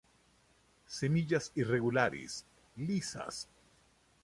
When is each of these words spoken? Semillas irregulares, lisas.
Semillas 0.87 1.51
irregulares, 1.53 2.47
lisas. 2.75 3.47